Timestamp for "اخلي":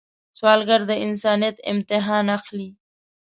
2.37-2.69